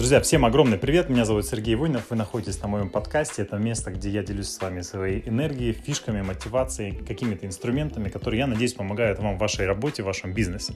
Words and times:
Друзья, 0.00 0.18
всем 0.22 0.46
огромный 0.46 0.78
привет. 0.78 1.10
Меня 1.10 1.26
зовут 1.26 1.44
Сергей 1.44 1.74
Войнов. 1.74 2.04
Вы 2.08 2.16
находитесь 2.16 2.58
на 2.62 2.68
моем 2.68 2.88
подкасте. 2.88 3.42
Это 3.42 3.58
место, 3.58 3.90
где 3.90 4.08
я 4.08 4.22
делюсь 4.22 4.48
с 4.48 4.58
вами 4.58 4.80
своей 4.80 5.28
энергией, 5.28 5.74
фишками, 5.74 6.22
мотивацией, 6.22 6.96
какими-то 6.96 7.44
инструментами, 7.44 8.08
которые, 8.08 8.38
я 8.38 8.46
надеюсь, 8.46 8.72
помогают 8.72 9.18
вам 9.18 9.36
в 9.36 9.38
вашей 9.38 9.66
работе, 9.66 10.02
в 10.02 10.06
вашем 10.06 10.32
бизнесе. 10.32 10.72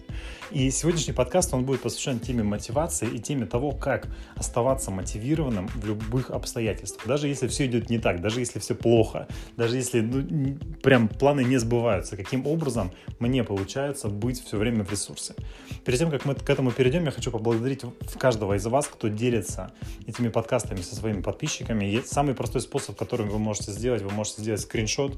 И 0.50 0.70
сегодняшний 0.70 1.14
подкаст, 1.14 1.54
он 1.54 1.64
будет 1.64 1.80
посвящен 1.80 2.20
теме 2.20 2.42
мотивации 2.42 3.08
и 3.08 3.18
теме 3.18 3.46
того, 3.46 3.72
как 3.72 4.08
оставаться 4.36 4.90
мотивированным 4.90 5.68
в 5.68 5.86
любых 5.86 6.30
обстоятельствах. 6.30 7.06
Даже 7.06 7.26
если 7.26 7.48
все 7.48 7.64
идет 7.64 7.88
не 7.88 7.98
так, 7.98 8.20
даже 8.20 8.40
если 8.40 8.58
все 8.58 8.74
плохо, 8.74 9.26
даже 9.56 9.78
если 9.78 10.02
ну, 10.02 10.58
прям 10.82 11.08
планы 11.08 11.44
не 11.44 11.56
сбываются, 11.56 12.18
каким 12.18 12.46
образом 12.46 12.92
мне 13.20 13.42
получается 13.42 14.08
быть 14.08 14.44
все 14.44 14.58
время 14.58 14.84
в 14.84 14.90
ресурсе. 14.90 15.34
Перед 15.86 15.98
тем, 15.98 16.10
как 16.10 16.26
мы 16.26 16.34
к 16.34 16.50
этому 16.50 16.72
перейдем, 16.72 17.06
я 17.06 17.10
хочу 17.10 17.30
поблагодарить 17.30 17.80
каждого 18.18 18.52
из 18.52 18.66
вас, 18.66 18.86
кто 18.86 19.13
делится 19.14 19.72
этими 20.06 20.28
подкастами 20.28 20.80
со 20.80 20.94
своими 20.94 21.22
подписчиками. 21.22 21.84
И 21.84 22.02
самый 22.02 22.34
простой 22.34 22.60
способ, 22.60 22.96
которым 22.96 23.28
вы 23.28 23.38
можете 23.38 23.72
сделать, 23.72 24.02
вы 24.02 24.10
можете 24.10 24.42
сделать 24.42 24.60
скриншот, 24.60 25.16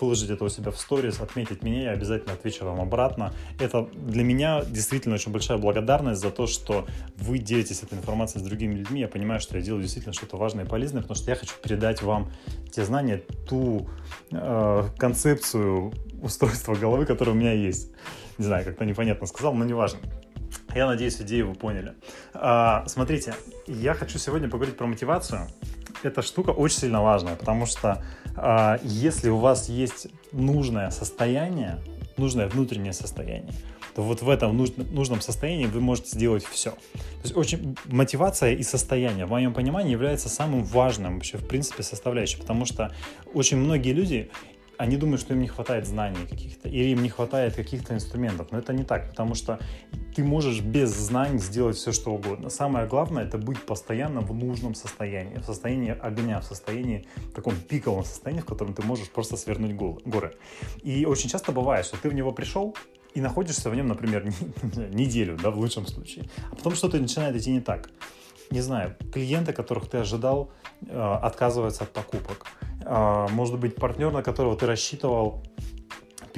выложить 0.00 0.30
это 0.30 0.44
у 0.44 0.48
себя 0.48 0.70
в 0.70 0.78
сторис, 0.78 1.20
отметить 1.20 1.62
меня, 1.62 1.84
я 1.84 1.90
обязательно 1.90 2.34
отвечу 2.34 2.64
вам 2.64 2.80
обратно. 2.80 3.32
Это 3.58 3.88
для 3.94 4.22
меня 4.22 4.64
действительно 4.64 5.16
очень 5.16 5.32
большая 5.32 5.58
благодарность 5.58 6.20
за 6.20 6.30
то, 6.30 6.46
что 6.46 6.86
вы 7.16 7.38
делитесь 7.38 7.82
этой 7.82 7.98
информацией 7.98 8.42
с 8.42 8.46
другими 8.46 8.74
людьми. 8.74 9.00
Я 9.00 9.08
понимаю, 9.08 9.40
что 9.40 9.56
я 9.56 9.62
делаю 9.62 9.82
действительно 9.82 10.14
что-то 10.14 10.36
важное 10.36 10.64
и 10.64 10.68
полезное, 10.68 11.02
потому 11.02 11.16
что 11.16 11.30
я 11.30 11.36
хочу 11.36 11.54
передать 11.62 12.02
вам 12.02 12.30
те 12.70 12.84
знания, 12.84 13.22
ту 13.48 13.88
э, 14.30 14.84
концепцию 14.98 15.92
устройства 16.22 16.74
головы, 16.74 17.06
которая 17.06 17.34
у 17.34 17.38
меня 17.38 17.52
есть. 17.52 17.90
Не 18.38 18.44
знаю, 18.44 18.64
как-то 18.64 18.84
непонятно 18.84 19.26
сказал, 19.26 19.54
но 19.54 19.64
неважно. 19.64 19.98
Я 20.74 20.86
надеюсь, 20.86 21.20
идею 21.20 21.48
вы 21.48 21.54
поняли. 21.54 21.94
А, 22.34 22.84
смотрите, 22.86 23.34
я 23.66 23.94
хочу 23.94 24.18
сегодня 24.18 24.48
поговорить 24.48 24.76
про 24.76 24.86
мотивацию. 24.86 25.48
Эта 26.02 26.22
штука 26.22 26.50
очень 26.50 26.78
сильно 26.78 27.02
важная, 27.02 27.36
потому 27.36 27.66
что 27.66 28.02
а, 28.36 28.78
если 28.82 29.30
у 29.30 29.38
вас 29.38 29.68
есть 29.68 30.08
нужное 30.32 30.90
состояние, 30.90 31.78
нужное 32.16 32.48
внутреннее 32.48 32.92
состояние, 32.92 33.52
то 33.94 34.02
вот 34.02 34.22
в 34.22 34.28
этом 34.28 34.56
нужном 34.56 35.20
состоянии 35.20 35.66
вы 35.66 35.80
можете 35.80 36.10
сделать 36.10 36.44
все. 36.44 36.70
То 36.70 37.22
есть 37.24 37.36
очень 37.36 37.76
мотивация 37.86 38.52
и 38.52 38.62
состояние, 38.62 39.26
в 39.26 39.30
моем 39.30 39.52
понимании, 39.52 39.90
является 39.90 40.28
самым 40.28 40.62
важным 40.62 41.14
вообще 41.14 41.38
в 41.38 41.48
принципе 41.48 41.82
составляющим, 41.82 42.40
потому 42.40 42.64
что 42.64 42.94
очень 43.34 43.56
многие 43.56 43.92
люди 43.92 44.30
они 44.78 44.96
думают, 44.96 45.20
что 45.20 45.34
им 45.34 45.40
не 45.40 45.48
хватает 45.48 45.86
знаний 45.86 46.26
каких-то, 46.28 46.68
или 46.68 46.90
им 46.90 47.02
не 47.02 47.08
хватает 47.08 47.56
каких-то 47.56 47.94
инструментов. 47.94 48.48
Но 48.52 48.58
это 48.58 48.72
не 48.72 48.84
так, 48.84 49.10
потому 49.10 49.34
что 49.34 49.58
ты 50.14 50.24
можешь 50.24 50.60
без 50.60 50.90
знаний 50.90 51.38
сделать 51.38 51.76
все, 51.76 51.92
что 51.92 52.12
угодно. 52.12 52.48
Самое 52.48 52.86
главное— 52.86 53.24
это 53.26 53.38
быть 53.38 53.60
постоянно 53.66 54.20
в 54.20 54.32
нужном 54.32 54.74
состоянии, 54.74 55.36
в 55.38 55.44
состоянии 55.44 55.96
огня, 56.00 56.40
в 56.40 56.44
состоянии, 56.44 57.06
в 57.16 57.32
таком 57.32 57.54
пиковом 57.56 58.04
состоянии, 58.04 58.40
в 58.40 58.46
котором 58.46 58.72
ты 58.72 58.82
можешь 58.82 59.10
просто 59.10 59.36
свернуть 59.36 59.74
горы. 59.74 60.34
И 60.82 61.04
очень 61.04 61.28
часто 61.28 61.52
бывает, 61.52 61.84
что 61.84 61.96
ты 61.96 62.08
в 62.08 62.14
него 62.14 62.32
пришел, 62.32 62.74
и 63.14 63.20
находишься 63.20 63.70
в 63.70 63.74
нем, 63.74 63.88
например, 63.88 64.24
неделю, 64.92 65.36
да, 65.42 65.50
в 65.50 65.58
лучшем 65.58 65.86
случае. 65.86 66.26
А 66.52 66.54
потом 66.54 66.74
что-то 66.74 66.98
начинает 66.98 67.34
идти 67.34 67.50
не 67.50 67.60
так. 67.60 67.90
Не 68.50 68.60
знаю, 68.60 68.96
клиенты, 69.12 69.52
которых 69.52 69.88
ты 69.88 69.98
ожидал, 69.98 70.50
э, 70.86 71.18
отказываются 71.22 71.84
от 71.84 71.90
покупок. 71.90 72.46
А, 72.84 73.28
может 73.28 73.58
быть, 73.58 73.76
партнер, 73.76 74.10
на 74.12 74.22
которого 74.22 74.56
ты 74.56 74.66
рассчитывал, 74.66 75.42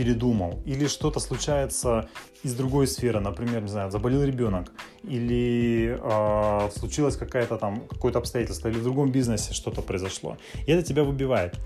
передумал, 0.01 0.63
или 0.65 0.87
что-то 0.87 1.21
случается 1.21 2.09
из 2.43 2.55
другой 2.55 2.87
сферы, 2.87 3.21
например, 3.21 3.61
не 3.61 3.69
знаю, 3.69 3.91
заболел 3.91 4.25
ребенок, 4.25 4.73
или 5.03 5.99
э, 6.01 6.71
случилось 6.75 7.17
какая-то 7.17 7.59
там 7.59 7.87
какое-то 7.87 8.19
обстоятельство, 8.19 8.69
или 8.69 8.79
в 8.79 8.83
другом 8.83 9.13
бизнесе 9.13 9.53
что-то 9.53 9.83
произошло, 9.83 10.39
и 10.67 10.73
это 10.73 10.83
тебя 10.83 11.05
выбивает. 11.05 11.59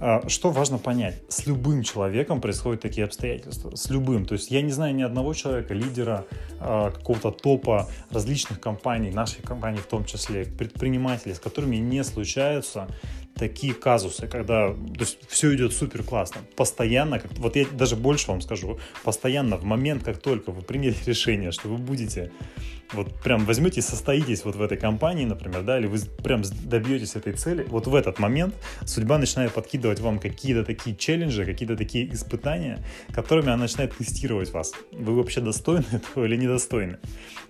Э, 0.00 0.28
что 0.28 0.50
важно 0.50 0.76
понять? 0.76 1.22
С 1.30 1.46
любым 1.46 1.82
человеком 1.82 2.42
происходят 2.42 2.82
такие 2.82 3.06
обстоятельства, 3.06 3.74
с 3.74 3.88
любым. 3.90 4.26
То 4.26 4.34
есть 4.34 4.50
я 4.50 4.60
не 4.60 4.72
знаю 4.72 4.94
ни 4.94 5.02
одного 5.02 5.32
человека, 5.32 5.72
лидера 5.72 6.26
э, 6.60 6.90
какого-то 6.94 7.30
топа 7.30 7.88
различных 8.10 8.60
компаний, 8.60 9.10
нашей 9.10 9.42
компании 9.42 9.78
в 9.78 9.86
том 9.86 10.04
числе, 10.04 10.44
предпринимателей, 10.44 11.34
с 11.34 11.40
которыми 11.40 11.76
не 11.76 12.04
случаются 12.04 12.86
такие 13.38 13.72
казусы, 13.72 14.26
когда 14.26 14.68
то 14.68 15.00
есть, 15.00 15.18
все 15.28 15.54
идет 15.54 15.72
супер 15.72 16.02
классно, 16.02 16.40
постоянно, 16.56 17.20
как, 17.20 17.32
вот 17.38 17.56
я 17.56 17.66
даже 17.66 17.96
больше 17.96 18.30
вам 18.30 18.40
скажу, 18.40 18.78
постоянно 19.04 19.56
в 19.56 19.64
момент, 19.64 20.02
как 20.02 20.18
только 20.18 20.50
вы 20.50 20.62
приняли 20.62 20.96
решение, 21.06 21.52
что 21.52 21.68
вы 21.68 21.78
будете 21.78 22.30
вот 22.92 23.14
прям 23.20 23.44
возьмете 23.44 23.80
и 23.80 23.82
состоитесь 23.82 24.44
вот 24.44 24.56
в 24.56 24.62
этой 24.62 24.78
компании, 24.78 25.24
например, 25.24 25.62
да, 25.62 25.78
или 25.78 25.86
вы 25.86 25.98
прям 26.22 26.42
добьетесь 26.64 27.16
этой 27.16 27.32
цели, 27.34 27.64
вот 27.68 27.86
в 27.86 27.94
этот 27.94 28.18
момент 28.18 28.54
судьба 28.84 29.18
начинает 29.18 29.52
подкидывать 29.52 30.00
вам 30.00 30.18
какие-то 30.18 30.64
такие 30.64 30.96
челленджи, 30.96 31.44
какие-то 31.44 31.76
такие 31.76 32.12
испытания, 32.12 32.84
которыми 33.12 33.48
она 33.48 33.62
начинает 33.62 33.96
тестировать 33.96 34.52
вас. 34.52 34.72
Вы 34.92 35.14
вообще 35.14 35.40
достойны 35.40 35.84
этого 35.92 36.24
или 36.24 36.36
недостойны? 36.36 36.98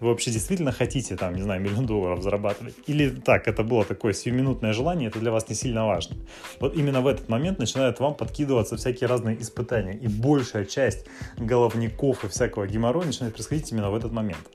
Вы 0.01 0.09
вообще 0.09 0.31
действительно 0.31 0.73
хотите, 0.73 1.17
там, 1.17 1.35
не 1.35 1.43
знаю, 1.43 1.61
миллион 1.61 1.87
долларов 1.87 2.23
зарабатывать? 2.23 2.75
Или 2.87 3.11
так, 3.11 3.49
это 3.49 3.63
было 3.63 3.85
такое 3.85 4.13
сиюминутное 4.13 4.73
желание, 4.73 5.09
это 5.09 5.19
для 5.19 5.31
вас 5.31 5.49
не 5.49 5.55
сильно 5.55 5.87
важно. 5.87 6.17
Вот 6.61 6.77
именно 6.77 7.01
в 7.01 7.07
этот 7.07 7.29
момент 7.29 7.59
начинают 7.59 8.01
вам 8.01 8.15
подкидываться 8.15 8.77
всякие 8.77 9.09
разные 9.09 9.41
испытания, 9.41 9.97
и 9.97 10.09
большая 10.09 10.65
часть 10.65 11.07
головников 11.37 12.25
и 12.25 12.29
всякого 12.29 12.67
геморроя 12.67 13.07
начинает 13.07 13.35
происходить 13.35 13.71
именно 13.73 13.91
в 13.91 13.95
этот 13.95 14.13
момент. 14.13 14.49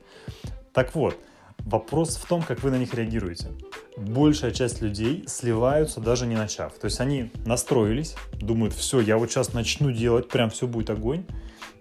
Так 0.73 0.95
вот, 0.95 1.17
вопрос 1.59 2.17
в 2.17 2.27
том, 2.27 2.41
как 2.41 2.63
вы 2.63 2.71
на 2.71 2.77
них 2.77 2.93
реагируете. 2.93 3.49
Большая 3.95 4.51
часть 4.51 4.81
людей 4.81 5.23
сливаются, 5.27 5.99
даже 6.01 6.25
не 6.25 6.35
начав. 6.35 6.73
То 6.79 6.85
есть 6.85 6.99
они 6.99 7.31
настроились, 7.45 8.15
думают, 8.33 8.73
все, 8.73 8.99
я 8.99 9.17
вот 9.17 9.29
сейчас 9.29 9.53
начну 9.53 9.91
делать, 9.91 10.29
прям 10.29 10.49
все 10.49 10.67
будет 10.67 10.89
огонь. 10.89 11.25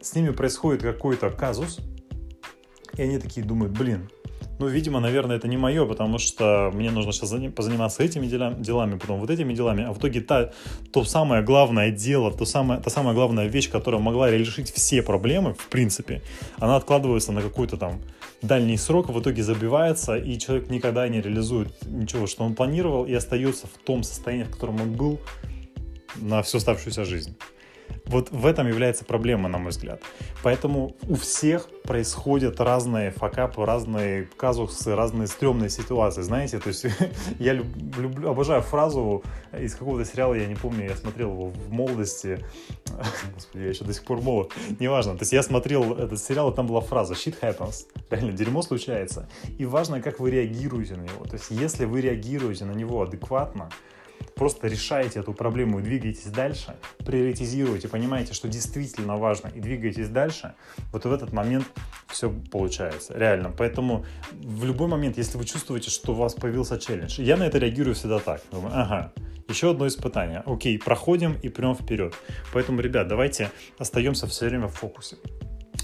С 0.03 0.15
ними 0.15 0.31
происходит 0.31 0.83
какой-то 0.83 1.31
казус, 1.31 1.79
и 2.97 3.03
они 3.03 3.19
такие 3.19 3.47
думают, 3.47 3.73
блин, 3.73 4.11
ну, 4.59 4.69
видимо, 4.69 5.01
наверное, 5.01 5.37
это 5.37 5.49
не 5.49 5.57
мое, 5.57 5.85
потому 5.87 6.19
что 6.19 6.71
мне 6.75 6.91
нужно 6.91 7.13
сейчас 7.13 7.35
позаниматься 7.55 8.03
этими 8.03 8.27
делами, 8.27 8.99
потом 8.99 9.21
вот 9.21 9.31
этими 9.31 9.55
делами. 9.55 9.85
А 9.85 9.93
в 9.93 9.99
итоге 9.99 10.21
та, 10.21 10.53
то 10.93 11.05
самое 11.05 11.43
главное 11.43 11.91
дело, 11.91 12.31
то 12.31 12.45
самое, 12.45 12.81
та 12.81 12.91
самая 12.91 13.15
главная 13.15 13.47
вещь, 13.47 13.71
которая 13.71 14.01
могла 14.01 14.31
решить 14.31 14.73
все 14.73 15.03
проблемы, 15.03 15.55
в 15.55 15.69
принципе, 15.69 16.23
она 16.59 16.77
откладывается 16.77 17.33
на 17.33 17.43
какой-то 17.43 17.77
там 17.77 18.01
дальний 18.43 18.77
срок, 18.77 19.09
в 19.09 19.21
итоге 19.21 19.43
забивается, 19.43 20.17
и 20.17 20.39
человек 20.39 20.71
никогда 20.71 21.09
не 21.09 21.21
реализует 21.21 21.69
ничего, 21.87 22.27
что 22.27 22.45
он 22.45 22.55
планировал, 22.55 23.05
и 23.05 23.15
остается 23.15 23.67
в 23.67 23.79
том 23.85 24.03
состоянии, 24.03 24.45
в 24.45 24.51
котором 24.51 24.81
он 24.81 24.93
был 24.93 25.21
на 26.17 26.43
всю 26.43 26.59
оставшуюся 26.59 27.05
жизнь. 27.05 27.37
Вот 28.07 28.31
в 28.31 28.47
этом 28.47 28.69
является 28.69 29.05
проблема, 29.05 29.49
на 29.49 29.59
мой 29.59 29.71
взгляд. 29.71 30.03
Поэтому 30.43 30.97
у 31.09 31.15
всех 31.15 31.69
происходят 31.83 32.61
разные 32.61 33.11
факапы, 33.11 33.65
разные 33.65 34.29
казусы, 34.37 34.95
разные 34.95 35.27
стрёмные 35.27 35.71
ситуации, 35.71 36.23
знаете, 36.23 36.59
то 36.59 36.69
есть 36.69 36.87
я 37.39 37.55
люблю, 37.55 38.31
обожаю 38.31 38.63
фразу 38.63 39.23
из 39.59 39.75
какого-то 39.75 40.09
сериала, 40.09 40.35
я 40.35 40.47
не 40.47 40.55
помню, 40.55 40.89
я 40.89 40.97
смотрел 40.97 41.31
его 41.31 41.49
в 41.49 41.71
молодости, 41.71 42.45
господи, 43.35 43.63
я 43.63 43.69
еще 43.71 43.85
до 43.85 43.93
сих 43.93 44.05
пор 44.05 44.21
молод, 44.21 44.53
неважно, 44.79 45.15
то 45.15 45.23
есть 45.23 45.33
я 45.33 45.43
смотрел 45.43 45.95
этот 45.95 46.21
сериал, 46.21 46.51
и 46.51 46.55
там 46.55 46.67
была 46.67 46.81
фраза 46.81 47.15
shit 47.15 47.37
happens, 47.41 47.87
реально, 48.11 48.33
дерьмо 48.33 48.63
случается, 48.63 49.29
и 49.59 49.65
важно, 49.65 50.01
как 50.01 50.21
вы 50.21 50.31
реагируете 50.31 50.95
на 50.95 51.03
него, 51.03 51.25
то 51.25 51.35
есть 51.35 51.51
если 51.51 51.85
вы 51.85 52.01
реагируете 52.01 52.65
на 52.65 52.73
него 52.73 53.03
адекватно, 53.03 53.71
просто 54.35 54.69
решаете 54.69 55.21
эту 55.21 55.33
проблему 55.33 55.79
и 55.79 55.83
двигаетесь 55.83 56.27
дальше, 56.27 56.75
приоритизируете, 56.99 57.89
понимаете, 57.89 58.35
что 58.35 58.49
действительно 58.49 59.17
важно, 59.17 59.49
и 59.49 59.61
двигаетесь 59.61 60.09
дальше, 60.09 60.55
вот 60.93 61.05
в 61.05 61.13
этот 61.13 61.33
момент 61.33 61.67
все 62.09 62.31
получается, 62.51 63.15
реально. 63.17 63.51
Поэтому 63.57 64.05
в 64.33 64.65
любой 64.65 64.89
момент, 64.89 65.19
если 65.19 65.39
вы 65.39 65.45
чувствуете, 65.45 65.91
что 65.91 66.13
у 66.13 66.15
вас 66.15 66.35
появился 66.35 66.79
челлендж, 66.79 67.21
я 67.21 67.37
на 67.37 67.45
это 67.45 67.59
реагирую 67.59 67.95
всегда 67.95 68.19
так, 68.19 68.43
думаю, 68.51 68.73
ага, 68.75 69.13
еще 69.49 69.71
одно 69.71 69.87
испытание, 69.87 70.43
окей, 70.47 70.79
проходим 70.79 71.37
и 71.43 71.49
прям 71.49 71.75
вперед. 71.75 72.15
Поэтому, 72.53 72.81
ребят, 72.81 73.09
давайте 73.09 73.51
остаемся 73.79 74.27
все 74.27 74.49
время 74.49 74.69
в 74.69 74.75
фокусе. 74.75 75.17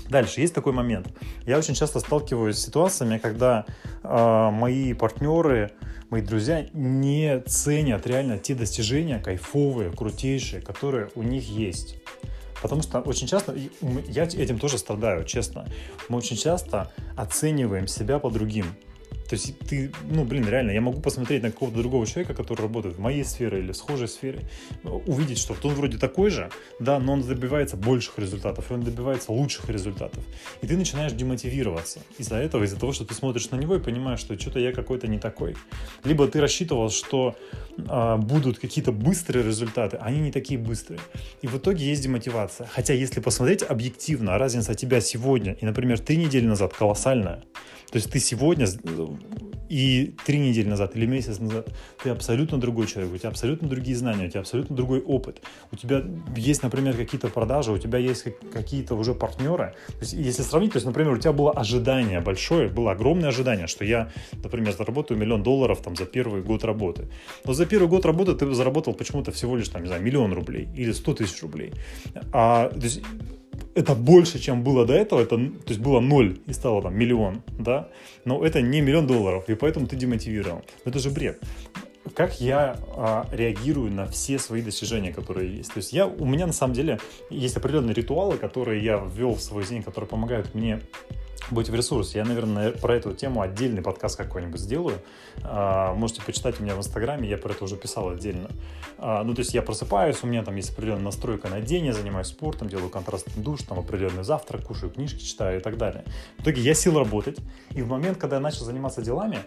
Дальше 0.08 0.40
есть 0.40 0.54
такой 0.54 0.72
момент. 0.72 1.08
Я 1.46 1.58
очень 1.58 1.74
часто 1.74 2.00
сталкиваюсь 2.00 2.56
с 2.56 2.64
ситуациями, 2.64 3.18
когда 3.18 3.66
э, 4.02 4.50
мои 4.50 4.94
партнеры, 4.94 5.72
мои 6.10 6.22
друзья 6.22 6.66
не 6.72 7.40
ценят 7.40 8.06
реально 8.06 8.38
те 8.38 8.54
достижения 8.54 9.18
кайфовые, 9.18 9.90
крутейшие, 9.90 10.62
которые 10.62 11.10
у 11.14 11.22
них 11.22 11.48
есть. 11.48 11.96
Потому 12.62 12.82
что 12.82 13.00
очень 13.00 13.26
часто, 13.26 13.54
я 14.08 14.24
этим 14.24 14.58
тоже 14.58 14.78
страдаю, 14.78 15.24
честно, 15.24 15.68
мы 16.08 16.18
очень 16.18 16.36
часто 16.36 16.90
оцениваем 17.16 17.86
себя 17.86 18.18
по 18.18 18.30
другим. 18.30 18.66
То 19.28 19.34
есть 19.34 19.58
ты, 19.58 19.92
ну, 20.10 20.24
блин, 20.24 20.48
реально, 20.48 20.70
я 20.70 20.80
могу 20.80 21.00
посмотреть 21.00 21.42
на 21.42 21.50
какого-то 21.50 21.78
другого 21.78 22.06
человека, 22.06 22.34
который 22.34 22.62
работает 22.62 22.96
в 22.96 23.00
моей 23.00 23.24
сфере 23.24 23.58
или 23.58 23.72
в 23.72 23.76
схожей 23.76 24.08
сфере, 24.08 24.40
увидеть, 24.82 25.38
что 25.38 25.54
он 25.62 25.74
вроде 25.74 25.98
такой 25.98 26.30
же, 26.30 26.50
да, 26.80 26.98
но 26.98 27.12
он 27.12 27.20
добивается 27.20 27.76
больших 27.76 28.18
результатов, 28.18 28.70
и 28.70 28.74
он 28.74 28.82
добивается 28.82 29.32
лучших 29.32 29.68
результатов. 29.68 30.24
И 30.62 30.66
ты 30.66 30.76
начинаешь 30.76 31.12
демотивироваться 31.12 32.00
из-за 32.16 32.36
этого, 32.36 32.64
из-за 32.64 32.78
того, 32.78 32.92
что 32.92 33.04
ты 33.04 33.14
смотришь 33.14 33.50
на 33.50 33.56
него 33.56 33.76
и 33.76 33.80
понимаешь, 33.80 34.20
что 34.20 34.38
что-то 34.38 34.60
я 34.60 34.72
какой-то 34.72 35.08
не 35.08 35.18
такой. 35.18 35.56
Либо 36.04 36.26
ты 36.26 36.40
рассчитывал, 36.40 36.88
что 36.90 37.36
а, 37.86 38.16
будут 38.16 38.58
какие-то 38.58 38.92
быстрые 38.92 39.44
результаты, 39.44 39.98
а 39.98 40.04
они 40.04 40.20
не 40.20 40.32
такие 40.32 40.58
быстрые. 40.58 41.00
И 41.42 41.46
в 41.46 41.56
итоге 41.58 41.84
есть 41.84 42.02
демотивация. 42.02 42.66
Хотя 42.66 42.94
если 42.94 43.20
посмотреть 43.20 43.62
объективно, 43.62 44.38
разница 44.38 44.74
тебя 44.74 45.00
сегодня 45.00 45.52
и, 45.52 45.66
например, 45.66 45.98
три 45.98 46.16
недели 46.16 46.46
назад 46.46 46.72
колоссальная. 46.72 47.44
То 47.90 47.96
есть 47.96 48.10
ты 48.10 48.20
сегодня 48.20 48.66
и 49.68 50.14
три 50.24 50.38
недели 50.38 50.68
назад 50.68 50.96
или 50.96 51.06
месяц 51.06 51.38
назад 51.38 51.68
ты 52.02 52.10
абсолютно 52.10 52.58
другой 52.58 52.86
человек, 52.86 53.12
у 53.12 53.18
тебя 53.18 53.28
абсолютно 53.28 53.68
другие 53.68 53.96
знания, 53.96 54.26
у 54.26 54.30
тебя 54.30 54.40
абсолютно 54.40 54.74
другой 54.74 55.00
опыт. 55.00 55.42
У 55.72 55.76
тебя 55.76 56.02
есть, 56.36 56.62
например, 56.62 56.96
какие-то 56.96 57.28
продажи, 57.28 57.72
у 57.72 57.78
тебя 57.78 57.98
есть 57.98 58.24
какие-то 58.52 58.94
уже 58.94 59.14
партнеры. 59.14 59.74
То 59.88 60.00
есть, 60.00 60.12
если 60.14 60.42
сравнить, 60.42 60.72
то 60.72 60.76
есть, 60.76 60.86
например, 60.86 61.12
у 61.12 61.18
тебя 61.18 61.32
было 61.32 61.52
ожидание 61.52 62.20
большое, 62.20 62.68
было 62.68 62.92
огромное 62.92 63.28
ожидание, 63.28 63.66
что 63.66 63.84
я, 63.84 64.10
например, 64.42 64.74
заработаю 64.74 65.18
миллион 65.18 65.42
долларов 65.42 65.82
там, 65.82 65.96
за 65.96 66.06
первый 66.06 66.42
год 66.42 66.64
работы. 66.64 67.08
Но 67.44 67.52
за 67.52 67.66
первый 67.66 67.88
год 67.88 68.06
работы 68.06 68.34
ты 68.34 68.52
заработал 68.54 68.94
почему-то 68.94 69.32
всего 69.32 69.56
лишь, 69.56 69.68
там, 69.68 69.82
не 69.82 69.88
знаю, 69.88 70.02
миллион 70.02 70.32
рублей 70.32 70.68
или 70.74 70.92
сто 70.92 71.14
тысяч 71.14 71.42
рублей. 71.42 71.72
А, 72.32 72.68
то 72.68 72.84
есть, 72.84 73.02
это 73.78 73.94
больше, 73.94 74.40
чем 74.40 74.64
было 74.64 74.84
до 74.84 74.92
этого, 74.92 75.20
это, 75.20 75.36
то 75.36 75.68
есть 75.68 75.80
было 75.80 76.00
ноль 76.00 76.38
и 76.46 76.52
стало 76.52 76.82
там 76.82 76.96
миллион, 76.96 77.42
да, 77.58 77.88
но 78.24 78.44
это 78.44 78.60
не 78.60 78.80
миллион 78.80 79.06
долларов, 79.06 79.44
и 79.48 79.54
поэтому 79.54 79.86
ты 79.86 79.94
демотивировал. 79.94 80.62
Это 80.84 80.98
же 80.98 81.10
бред. 81.10 81.40
Как 82.14 82.40
я 82.40 82.76
а, 82.96 83.28
реагирую 83.30 83.92
на 83.92 84.06
все 84.06 84.38
свои 84.38 84.62
достижения, 84.62 85.12
которые 85.12 85.58
есть? 85.58 85.72
То 85.72 85.78
есть 85.78 85.92
я, 85.92 86.06
у 86.06 86.24
меня 86.24 86.46
на 86.46 86.52
самом 86.52 86.74
деле 86.74 86.98
есть 87.30 87.56
определенные 87.56 87.94
ритуалы, 87.94 88.38
которые 88.38 88.82
я 88.82 88.96
ввел 88.96 89.34
в 89.34 89.40
свой 89.40 89.64
день, 89.64 89.82
которые 89.82 90.08
помогают 90.08 90.54
мне 90.54 90.80
быть 91.50 91.68
в 91.68 91.74
ресурсе. 91.74 92.18
Я, 92.18 92.24
наверное, 92.24 92.72
про 92.72 92.96
эту 92.96 93.12
тему 93.12 93.40
отдельный 93.40 93.82
подкаст 93.82 94.16
какой-нибудь 94.16 94.60
сделаю. 94.60 94.98
А, 95.42 95.94
можете 95.94 96.22
почитать 96.22 96.60
у 96.60 96.62
меня 96.62 96.74
в 96.74 96.78
Инстаграме, 96.78 97.28
я 97.28 97.38
про 97.38 97.52
это 97.52 97.64
уже 97.64 97.76
писал 97.76 98.10
отдельно. 98.10 98.48
А, 98.98 99.22
ну, 99.24 99.34
то 99.34 99.40
есть 99.40 99.54
я 99.54 99.62
просыпаюсь, 99.62 100.22
у 100.22 100.26
меня 100.26 100.42
там 100.42 100.56
есть 100.56 100.70
определенная 100.70 101.04
настройка 101.04 101.48
на 101.48 101.60
день, 101.60 101.86
я 101.86 101.92
занимаюсь 101.92 102.28
спортом, 102.28 102.68
делаю 102.68 102.90
контрастный 102.90 103.42
душ, 103.42 103.62
там 103.62 103.78
определенный 103.78 104.24
завтрак, 104.24 104.64
кушаю 104.64 104.90
книжки, 104.90 105.22
читаю 105.22 105.60
и 105.60 105.62
так 105.62 105.76
далее. 105.78 106.04
В 106.38 106.42
итоге 106.42 106.62
я 106.62 106.74
сел 106.74 106.98
работать, 106.98 107.38
и 107.70 107.82
в 107.82 107.88
момент, 107.88 108.18
когда 108.18 108.36
я 108.36 108.40
начал 108.40 108.64
заниматься 108.64 109.02
делами, 109.02 109.38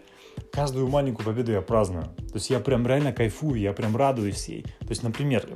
каждую 0.51 0.87
маленькую 0.87 1.25
победу 1.25 1.51
я 1.51 1.61
праздную. 1.61 2.03
То 2.03 2.35
есть 2.35 2.49
я 2.49 2.59
прям 2.59 2.85
реально 2.85 3.13
кайфую, 3.13 3.59
я 3.59 3.73
прям 3.73 3.95
радуюсь 3.95 4.47
ей. 4.47 4.63
То 4.63 4.89
есть, 4.89 5.03
например, 5.03 5.47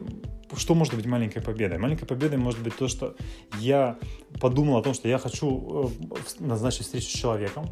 что 0.56 0.76
может 0.76 0.94
быть 0.94 1.06
маленькой 1.06 1.42
победой? 1.42 1.78
Маленькой 1.78 2.06
победой 2.06 2.38
может 2.38 2.62
быть 2.62 2.76
то, 2.76 2.88
что 2.88 3.16
я 3.60 3.98
подумал 4.40 4.78
о 4.78 4.84
том, 4.84 4.94
что 4.94 5.08
я 5.08 5.18
хочу 5.18 5.92
э, 6.02 6.16
назначить 6.40 6.84
встречу 6.84 7.08
с 7.08 7.14
человеком, 7.14 7.66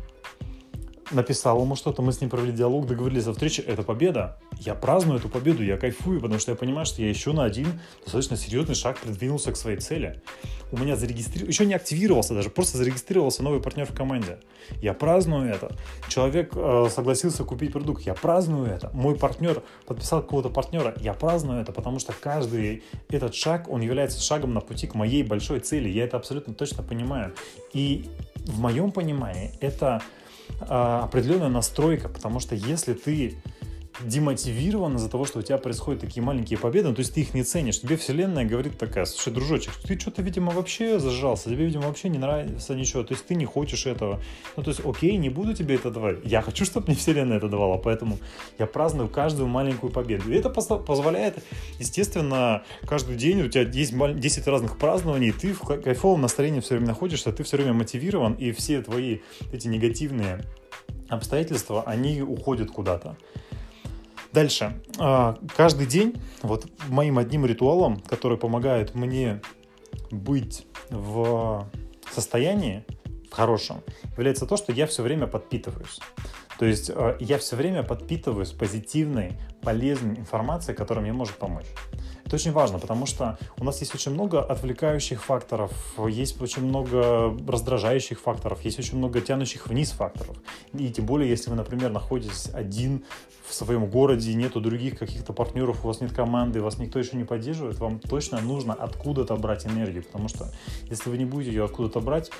написал 1.11 1.61
ему 1.61 1.75
что-то, 1.75 2.01
мы 2.01 2.11
с 2.11 2.21
ним 2.21 2.29
провели 2.29 2.51
диалог, 2.51 2.88
договорились 2.88 3.27
о 3.27 3.33
встрече, 3.33 3.61
это 3.61 3.83
победа. 3.83 4.38
Я 4.59 4.75
праздную 4.75 5.19
эту 5.19 5.29
победу, 5.29 5.63
я 5.63 5.77
кайфую, 5.77 6.21
потому 6.21 6.39
что 6.39 6.51
я 6.51 6.57
понимаю, 6.57 6.85
что 6.85 7.01
я 7.01 7.09
еще 7.09 7.33
на 7.33 7.44
один 7.44 7.67
достаточно 8.03 8.38
серьезный 8.38 8.75
шаг 8.75 9.00
придвинулся 9.00 9.51
к 9.51 9.57
своей 9.57 9.77
цели. 9.77 10.21
У 10.71 10.77
меня 10.77 10.95
зарегистрировался, 10.95 11.51
еще 11.51 11.65
не 11.65 11.73
активировался 11.73 12.33
даже, 12.33 12.50
просто 12.50 12.77
зарегистрировался 12.77 13.44
новый 13.44 13.61
партнер 13.61 13.85
в 13.85 13.94
команде. 13.94 14.39
Я 14.81 14.94
праздную 14.94 15.50
это. 15.50 15.75
Человек 16.07 16.53
э, 16.55 16.88
согласился 16.89 17.44
купить 17.44 17.73
продукт, 17.73 18.03
я 18.03 18.13
праздную 18.13 18.65
это. 18.65 18.89
Мой 18.94 19.15
партнер 19.15 19.61
подписал 19.85 20.21
какого-то 20.21 20.50
партнера, 20.50 20.95
я 21.00 21.13
праздную 21.13 21.61
это, 21.61 21.71
потому 21.71 22.00
что 22.00 22.13
каждый 22.13 22.83
этот 23.09 23.35
шаг, 23.35 23.69
он 23.69 23.81
является 23.81 24.21
шагом 24.21 24.53
на 24.53 24.61
пути 24.61 24.88
к 24.88 24.95
моей 24.95 25.23
большой 25.23 25.59
цели. 25.59 25.89
Я 25.89 26.05
это 26.05 26.17
абсолютно 26.17 26.53
точно 26.53 26.81
понимаю. 26.83 27.33
И 27.73 28.09
в 28.45 28.59
моем 28.59 28.91
понимании 28.91 29.51
это 29.61 30.01
определенная 30.59 31.50
настройка, 31.50 32.09
потому 32.09 32.39
что 32.39 32.55
если 32.55 32.94
ты 32.94 33.38
демотивирован 34.01 34.95
из-за 34.95 35.09
того, 35.09 35.25
что 35.25 35.39
у 35.39 35.41
тебя 35.41 35.57
происходят 35.57 36.01
такие 36.01 36.23
маленькие 36.23 36.57
победы, 36.57 36.89
ну, 36.89 36.95
то 36.95 36.99
есть 36.99 37.13
ты 37.13 37.21
их 37.21 37.33
не 37.33 37.43
ценишь. 37.43 37.79
Тебе 37.79 37.97
вселенная 37.97 38.45
говорит 38.45 38.77
такая, 38.77 39.05
слушай, 39.05 39.31
дружочек, 39.31 39.73
ты 39.75 39.99
что-то, 39.99 40.21
видимо, 40.21 40.51
вообще 40.51 40.99
зажался, 40.99 41.49
тебе, 41.49 41.65
видимо, 41.65 41.87
вообще 41.87 42.09
не 42.09 42.17
нравится 42.17 42.75
ничего, 42.75 43.03
то 43.03 43.13
есть 43.13 43.25
ты 43.25 43.35
не 43.35 43.45
хочешь 43.45 43.85
этого. 43.85 44.21
Ну, 44.57 44.63
то 44.63 44.69
есть, 44.69 44.81
окей, 44.85 45.17
не 45.17 45.29
буду 45.29 45.53
тебе 45.53 45.75
это 45.75 45.91
давать. 45.91 46.19
Я 46.23 46.41
хочу, 46.41 46.65
чтобы 46.65 46.87
мне 46.87 46.95
вселенная 46.95 47.37
это 47.37 47.47
давала, 47.47 47.77
поэтому 47.77 48.17
я 48.59 48.65
праздную 48.65 49.09
каждую 49.09 49.47
маленькую 49.47 49.91
победу. 49.91 50.31
И 50.31 50.35
это 50.35 50.49
позволяет, 50.49 51.43
естественно, 51.79 52.63
каждый 52.87 53.15
день 53.15 53.41
у 53.41 53.47
тебя 53.47 53.63
есть 53.63 53.93
10 53.93 54.47
разных 54.47 54.77
празднований, 54.77 55.31
ты 55.31 55.53
в 55.53 55.59
кайфовом 55.59 56.21
настроении 56.21 56.59
все 56.59 56.75
время 56.75 56.87
находишься, 56.87 57.31
ты 57.31 57.43
все 57.43 57.57
время 57.57 57.73
мотивирован, 57.73 58.33
и 58.33 58.51
все 58.51 58.81
твои 58.81 59.19
эти 59.51 59.67
негативные 59.67 60.43
обстоятельства, 61.09 61.83
они 61.83 62.21
уходят 62.21 62.71
куда-то. 62.71 63.17
Дальше. 64.33 64.81
А, 64.97 65.38
каждый 65.56 65.85
день, 65.85 66.19
вот 66.41 66.65
моим 66.88 67.19
одним 67.19 67.45
ритуалом, 67.45 68.00
который 68.00 68.38
помогает 68.38 68.95
мне 68.95 69.41
быть 70.09 70.65
в 70.89 71.69
состоянии 72.12 72.83
в 73.30 73.35
хорошем, 73.35 73.81
является 74.18 74.47
то, 74.47 74.57
что 74.57 74.71
я 74.71 74.88
все 74.88 75.03
время 75.03 75.27
подпитываюсь. 75.27 76.00
То 76.57 76.65
есть 76.65 76.89
а, 76.89 77.15
я 77.19 77.38
все 77.38 77.56
время 77.56 77.83
подпитываюсь 77.83 78.51
позитивной, 78.51 79.33
полезной 79.62 80.18
информацией, 80.18 80.75
которая 80.75 81.03
мне 81.03 81.13
может 81.13 81.36
помочь. 81.36 81.68
Это 82.25 82.36
очень 82.36 82.53
важно, 82.53 82.79
потому 82.79 83.06
что 83.06 83.38
у 83.59 83.63
нас 83.63 83.79
есть 83.81 83.94
очень 83.94 84.13
много 84.13 84.41
отвлекающих 84.41 85.24
факторов, 85.24 85.71
есть 86.07 86.41
очень 86.41 86.63
много 86.63 87.38
раздражающих 87.47 88.19
факторов, 88.19 88.62
есть 88.63 88.79
очень 88.79 88.97
много 88.97 89.21
тянущих 89.21 89.68
вниз 89.68 89.91
факторов. 89.91 90.38
И 90.74 90.89
тем 90.89 91.06
более, 91.06 91.29
если 91.29 91.51
вы, 91.51 91.56
например, 91.56 91.91
находитесь 91.91 92.50
один 92.51 93.03
в 93.53 93.55
своем 93.55 93.85
городе, 93.85 94.33
нету 94.33 94.59
других 94.59 94.97
каких-то 94.97 95.31
партнеров, 95.31 95.85
у 95.85 95.88
вас 95.88 96.01
нет 96.01 96.11
команды, 96.11 96.59
вас 96.59 96.79
никто 96.79 96.97
еще 96.97 97.15
не 97.15 97.23
поддерживает, 97.23 97.77
вам 97.77 98.00
точно 98.00 98.41
нужно 98.41 98.73
откуда-то 98.73 99.35
брать 99.35 99.67
энергию, 99.67 100.03
потому 100.03 100.27
что 100.27 100.51
если 100.89 101.11
вы 101.11 101.19
не 101.19 101.25
будете 101.25 101.51
ее 101.51 101.65
откуда-то 101.65 102.00
брать, 102.00 102.31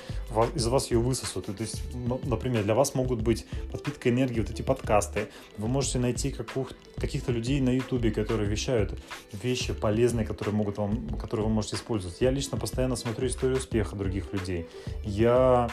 из 0.54 0.66
вас 0.66 0.90
ее 0.90 0.98
высосут. 0.98 1.46
То 1.46 1.54
есть, 1.60 1.82
ну, 1.94 2.20
например, 2.24 2.64
для 2.64 2.74
вас 2.74 2.94
могут 2.94 3.22
быть 3.22 3.46
подпитка 3.70 4.10
энергии 4.10 4.40
вот 4.40 4.50
эти 4.50 4.62
подкасты. 4.62 5.28
Вы 5.56 5.68
можете 5.68 6.00
найти 6.00 6.34
каких-то 6.96 7.30
людей 7.30 7.60
на 7.60 7.70
ютубе, 7.70 8.10
которые 8.10 8.48
вещают 8.48 8.98
вещи 9.32 9.72
полезные, 9.72 10.26
которые, 10.26 10.54
могут 10.54 10.78
вам, 10.78 11.10
которые 11.10 11.46
вы 11.46 11.52
можете 11.52 11.76
использовать. 11.76 12.20
Я 12.20 12.32
лично 12.32 12.58
постоянно 12.58 12.96
смотрю 12.96 13.28
историю 13.28 13.58
успеха 13.58 13.94
других 13.94 14.32
людей. 14.32 14.66
Я 15.04 15.70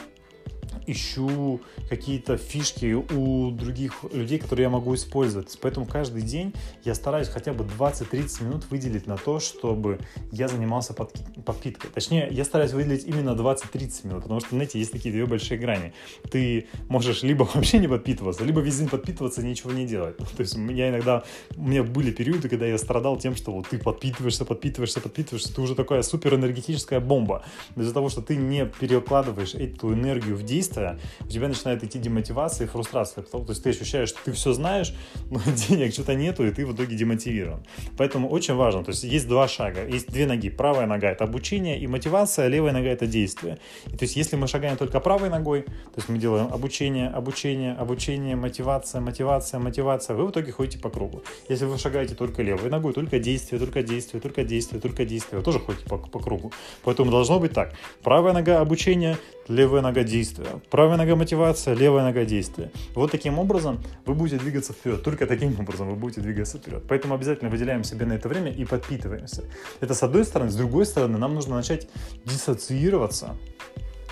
ищу 0.86 1.60
какие-то 1.88 2.36
фишки 2.36 2.92
у 2.94 3.50
других 3.50 4.04
людей, 4.12 4.38
которые 4.38 4.64
я 4.64 4.70
могу 4.70 4.94
использовать. 4.94 5.58
Поэтому 5.60 5.86
каждый 5.86 6.22
день 6.22 6.54
я 6.84 6.94
стараюсь 6.94 7.28
хотя 7.28 7.52
бы 7.52 7.64
20-30 7.64 8.44
минут 8.44 8.70
выделить 8.70 9.06
на 9.06 9.16
то, 9.16 9.40
чтобы 9.40 9.98
я 10.30 10.48
занимался 10.48 10.94
подпиткой. 10.94 11.90
Точнее, 11.90 12.28
я 12.30 12.44
стараюсь 12.44 12.72
выделить 12.72 13.04
именно 13.06 13.30
20-30 13.30 14.06
минут, 14.06 14.22
потому 14.22 14.40
что, 14.40 14.50
знаете, 14.50 14.78
есть 14.78 14.92
такие 14.92 15.12
две 15.12 15.26
большие 15.26 15.58
грани. 15.58 15.92
Ты 16.30 16.66
можешь 16.88 17.22
либо 17.22 17.48
вообще 17.54 17.78
не 17.78 17.88
подпитываться, 17.88 18.44
либо 18.44 18.60
весь 18.60 18.78
день 18.78 18.88
подпитываться 18.88 19.40
и 19.40 19.44
ничего 19.44 19.72
не 19.72 19.86
делать. 19.86 20.16
То 20.36 20.40
есть 20.40 20.56
у 20.56 20.60
меня 20.60 20.88
иногда, 20.90 21.24
у 21.56 21.62
меня 21.62 21.82
были 21.82 22.10
периоды, 22.10 22.48
когда 22.48 22.66
я 22.66 22.78
страдал 22.78 23.16
тем, 23.16 23.36
что 23.36 23.52
вот 23.52 23.68
ты 23.68 23.78
подпитываешься, 23.78 24.44
подпитываешься, 24.44 25.00
подпитываешься, 25.00 25.54
ты 25.54 25.60
уже 25.60 25.74
такая 25.74 26.02
супер 26.02 26.34
энергетическая 26.34 27.00
бомба. 27.00 27.44
Из-за 27.76 27.92
того, 27.92 28.08
что 28.08 28.22
ты 28.22 28.36
не 28.36 28.66
перекладываешь 28.66 29.54
эту 29.54 29.92
энергию 29.92 30.36
в 30.36 30.42
действие, 30.42 30.61
действия, 30.62 30.98
у 31.20 31.28
тебя 31.28 31.48
начинает 31.48 31.82
идти 31.82 31.98
демотивация 31.98 32.66
и 32.66 32.70
фрустрация. 32.70 33.24
То 33.24 33.44
есть 33.48 33.62
ты 33.62 33.70
ощущаешь, 33.70 34.10
что 34.10 34.18
ты 34.24 34.32
все 34.32 34.52
знаешь, 34.52 34.94
но 35.30 35.40
денег 35.68 35.92
что-то 35.92 36.14
нету, 36.14 36.46
и 36.46 36.50
ты 36.50 36.64
в 36.64 36.74
итоге 36.74 36.96
демотивирован. 36.96 37.64
Поэтому 37.96 38.28
очень 38.28 38.54
важно, 38.54 38.84
то 38.84 38.90
есть 38.90 39.04
есть 39.04 39.28
два 39.28 39.48
шага, 39.48 39.86
есть 39.86 40.08
две 40.08 40.26
ноги. 40.26 40.50
Правая 40.50 40.86
нога— 40.86 41.10
это 41.12 41.24
обучение 41.24 41.80
и 41.80 41.86
мотивация, 41.86 42.46
а 42.46 42.48
левая 42.48 42.72
нога— 42.72 42.88
это 42.88 43.06
действие. 43.06 43.58
И 43.86 43.96
то 43.96 44.04
есть 44.04 44.16
если 44.16 44.36
мы 44.36 44.46
шагаем 44.46 44.76
только 44.76 45.00
правой 45.00 45.30
ногой, 45.30 45.62
то 45.62 45.96
есть 45.96 46.08
мы 46.08 46.18
делаем 46.18 46.46
обучение, 46.52 47.08
обучение, 47.08 47.72
обучение, 47.72 48.36
мотивация, 48.36 49.00
мотивация, 49.00 49.60
мотивация, 49.60 50.16
вы 50.16 50.26
в 50.26 50.30
итоге 50.30 50.52
ходите 50.52 50.78
по 50.78 50.90
кругу. 50.90 51.22
Если 51.48 51.64
вы 51.64 51.78
шагаете 51.78 52.14
только 52.14 52.42
левой 52.42 52.70
ногой, 52.70 52.92
только 52.92 53.18
действие, 53.18 53.58
только 53.58 53.82
действие, 53.82 54.20
только 54.20 54.44
действие, 54.44 54.80
только 54.80 55.04
действие, 55.04 55.38
вы 55.38 55.44
тоже 55.44 55.58
ходите 55.58 55.84
по, 55.86 55.98
по 55.98 56.20
кругу. 56.20 56.52
Поэтому 56.84 57.10
должно 57.10 57.40
быть 57.40 57.52
так. 57.52 57.74
Правая 58.02 58.32
нога 58.32 58.60
обучение, 58.60 59.16
левая 59.48 59.82
нога 59.82 60.02
действия. 60.04 60.51
Правая 60.70 60.96
нога 60.96 61.16
мотивация, 61.16 61.74
левая 61.74 62.04
нога 62.04 62.24
действия. 62.24 62.70
Вот 62.94 63.10
таким 63.10 63.38
образом 63.38 63.82
вы 64.06 64.14
будете 64.14 64.38
двигаться 64.38 64.72
вперед. 64.72 65.02
Только 65.02 65.26
таким 65.26 65.58
образом 65.58 65.88
вы 65.88 65.96
будете 65.96 66.20
двигаться 66.20 66.58
вперед. 66.58 66.84
Поэтому 66.88 67.14
обязательно 67.14 67.50
выделяем 67.50 67.84
себе 67.84 68.06
на 68.06 68.14
это 68.14 68.28
время 68.28 68.52
и 68.52 68.64
подпитываемся. 68.64 69.44
Это 69.80 69.94
с 69.94 70.02
одной 70.02 70.24
стороны. 70.24 70.50
С 70.50 70.56
другой 70.56 70.86
стороны, 70.86 71.18
нам 71.18 71.34
нужно 71.34 71.56
начать 71.56 71.88
диссоциироваться. 72.24 73.36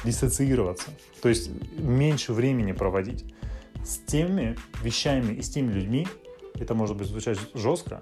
Диссоциироваться. 0.05 0.91
То 1.23 1.29
есть 1.29 1.51
меньше 1.79 2.33
времени 2.33 2.73
проводить 2.73 3.25
с 3.85 3.99
теми 3.99 4.57
вещами 4.83 5.35
и 5.35 5.43
с 5.43 5.51
теми 5.51 5.73
людьми, 5.73 6.07
это 6.59 6.75
может 6.75 6.97
быть 6.97 7.09
звучать 7.09 7.39
жестко, 7.55 8.01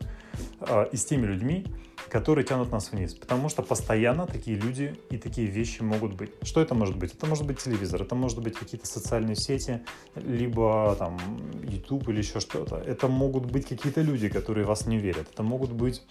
э, 0.60 0.86
и 0.92 0.96
с 0.96 1.04
теми 1.04 1.26
людьми, 1.26 1.66
которые 2.08 2.44
тянут 2.44 2.72
нас 2.72 2.92
вниз. 2.92 3.14
Потому 3.14 3.48
что 3.48 3.62
постоянно 3.62 4.26
такие 4.26 4.56
люди 4.56 4.94
и 5.10 5.18
такие 5.18 5.46
вещи 5.46 5.82
могут 5.82 6.14
быть. 6.14 6.30
Что 6.42 6.60
это 6.60 6.74
может 6.74 6.96
быть? 6.96 7.14
Это 7.14 7.26
может 7.26 7.46
быть 7.46 7.58
телевизор, 7.58 8.02
это 8.02 8.14
может 8.14 8.42
быть 8.42 8.54
какие-то 8.54 8.86
социальные 8.86 9.36
сети, 9.36 9.80
либо 10.14 10.96
там 10.98 11.18
YouTube 11.62 12.08
или 12.08 12.18
еще 12.18 12.40
что-то. 12.40 12.76
Это 12.76 13.08
могут 13.08 13.46
быть 13.46 13.66
какие-то 13.66 14.00
люди, 14.00 14.28
которые 14.28 14.66
вас 14.66 14.86
не 14.86 14.98
верят. 14.98 15.28
Это 15.32 15.42
могут 15.42 15.72
быть 15.72 16.02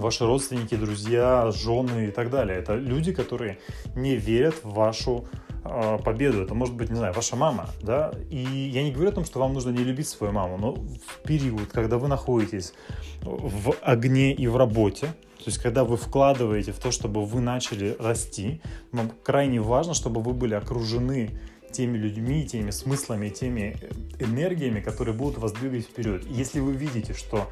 ваши 0.00 0.26
родственники, 0.26 0.74
друзья, 0.74 1.50
жены 1.50 2.08
и 2.08 2.10
так 2.10 2.30
далее. 2.30 2.58
Это 2.58 2.74
люди, 2.74 3.12
которые 3.12 3.58
не 3.94 4.16
верят 4.16 4.54
в 4.62 4.72
вашу 4.72 5.26
э, 5.64 5.98
победу. 6.04 6.42
Это 6.42 6.54
может 6.54 6.74
быть, 6.74 6.90
не 6.90 6.96
знаю, 6.96 7.14
ваша 7.14 7.36
мама, 7.36 7.68
да. 7.82 8.12
И 8.30 8.36
я 8.36 8.82
не 8.82 8.92
говорю 8.92 9.10
о 9.10 9.14
том, 9.14 9.24
что 9.24 9.40
вам 9.40 9.54
нужно 9.54 9.70
не 9.70 9.84
любить 9.84 10.08
свою 10.08 10.32
маму, 10.32 10.56
но 10.58 10.74
в 10.74 11.26
период, 11.26 11.70
когда 11.72 11.98
вы 11.98 12.08
находитесь 12.08 12.74
в 13.22 13.74
огне 13.82 14.32
и 14.32 14.46
в 14.46 14.56
работе, 14.56 15.06
то 15.38 15.44
есть, 15.46 15.58
когда 15.58 15.84
вы 15.84 15.96
вкладываете 15.96 16.72
в 16.72 16.78
то, 16.78 16.90
чтобы 16.90 17.24
вы 17.24 17.40
начали 17.40 17.96
расти, 17.98 18.60
вам 18.92 19.10
крайне 19.22 19.60
важно, 19.60 19.94
чтобы 19.94 20.20
вы 20.20 20.32
были 20.32 20.54
окружены 20.54 21.30
теми 21.72 21.96
людьми, 21.96 22.46
теми 22.46 22.70
смыслами, 22.70 23.28
теми 23.28 23.76
энергиями, 24.18 24.80
которые 24.80 25.14
будут 25.14 25.38
вас 25.38 25.52
двигать 25.52 25.84
вперед. 25.84 26.26
И 26.26 26.32
если 26.32 26.60
вы 26.60 26.72
видите, 26.72 27.14
что 27.14 27.48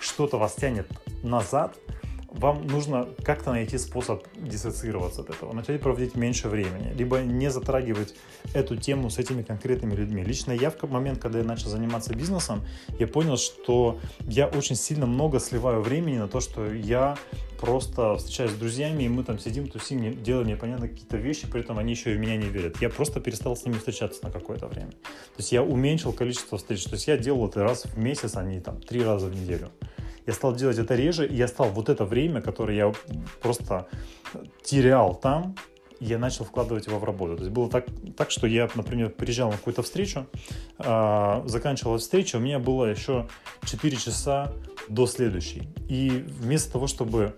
что-то 0.00 0.38
вас 0.38 0.54
тянет 0.54 0.86
назад, 1.22 1.76
вам 2.30 2.66
нужно 2.66 3.08
как-то 3.24 3.52
найти 3.52 3.78
способ 3.78 4.22
диссоциироваться 4.36 5.22
от 5.22 5.30
этого, 5.30 5.52
начать 5.52 5.80
проводить 5.80 6.14
меньше 6.14 6.48
времени, 6.48 6.92
либо 6.94 7.20
не 7.20 7.50
затрагивать 7.50 8.14
эту 8.52 8.76
тему 8.76 9.08
с 9.10 9.18
этими 9.18 9.42
конкретными 9.42 9.94
людьми. 9.94 10.22
Лично 10.22 10.52
я 10.52 10.70
в 10.70 10.90
момент, 10.90 11.20
когда 11.20 11.38
я 11.38 11.44
начал 11.44 11.70
заниматься 11.70 12.14
бизнесом, 12.14 12.64
я 12.98 13.06
понял, 13.06 13.38
что 13.38 13.98
я 14.20 14.46
очень 14.46 14.76
сильно 14.76 15.06
много 15.06 15.40
сливаю 15.40 15.80
времени 15.80 16.18
на 16.18 16.28
то, 16.28 16.40
что 16.40 16.70
я 16.72 17.16
просто 17.60 18.16
встречаюсь 18.16 18.52
с 18.52 18.54
друзьями, 18.54 19.04
и 19.04 19.08
мы 19.08 19.24
там 19.24 19.38
сидим, 19.38 19.68
тусим, 19.68 20.22
делаем 20.22 20.48
непонятно 20.48 20.88
какие-то 20.88 21.16
вещи, 21.16 21.46
при 21.50 21.60
этом 21.60 21.78
они 21.78 21.92
еще 21.92 22.12
и 22.12 22.16
в 22.16 22.18
меня 22.18 22.36
не 22.36 22.48
верят. 22.48 22.80
Я 22.80 22.88
просто 22.88 23.20
перестал 23.20 23.56
с 23.56 23.64
ними 23.64 23.74
встречаться 23.74 24.24
на 24.24 24.30
какое-то 24.30 24.66
время. 24.66 24.90
То 24.90 25.38
есть 25.38 25.52
я 25.52 25.62
уменьшил 25.62 26.12
количество 26.12 26.58
встреч. 26.58 26.84
То 26.84 26.94
есть 26.94 27.08
я 27.08 27.16
делал 27.16 27.48
это 27.48 27.62
раз 27.62 27.84
в 27.84 27.98
месяц, 27.98 28.36
а 28.36 28.42
не 28.42 28.60
там 28.60 28.80
три 28.80 29.02
раза 29.02 29.26
в 29.26 29.34
неделю 29.34 29.70
я 30.28 30.34
стал 30.34 30.54
делать 30.54 30.78
это 30.78 30.94
реже, 30.94 31.26
и 31.26 31.34
я 31.34 31.48
стал 31.48 31.70
вот 31.70 31.88
это 31.88 32.04
время, 32.04 32.42
которое 32.42 32.76
я 32.76 32.92
просто 33.40 33.88
терял 34.62 35.14
там, 35.14 35.54
я 36.00 36.18
начал 36.18 36.44
вкладывать 36.44 36.86
его 36.86 36.98
в 36.98 37.04
работу. 37.04 37.36
То 37.36 37.42
есть 37.44 37.54
было 37.54 37.70
так, 37.70 37.86
так 38.14 38.30
что 38.30 38.46
я, 38.46 38.68
например, 38.74 39.08
приезжал 39.08 39.50
на 39.50 39.56
какую-то 39.56 39.82
встречу, 39.82 40.26
э, 40.78 41.42
заканчивалась 41.46 42.02
встреча, 42.02 42.36
у 42.36 42.40
меня 42.40 42.58
было 42.58 42.84
еще 42.84 43.26
4 43.64 43.96
часа 43.96 44.52
до 44.88 45.06
следующей. 45.06 45.68
И 45.88 46.24
вместо 46.40 46.72
того, 46.72 46.86
чтобы 46.86 47.36